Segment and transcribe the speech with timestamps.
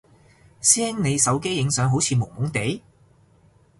[0.59, 2.81] 師兄你手機影相好似朦朦哋？